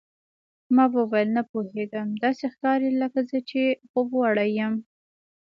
ما 0.75 0.85
وویل، 0.95 1.29
نه 1.37 1.43
پوهېږم، 1.51 2.07
داسې 2.23 2.45
ښکاري 2.53 2.89
لکه 3.01 3.19
زه 3.29 3.37
چې 3.49 3.61
خوبوړی 3.89 4.49
یم. 4.59 4.73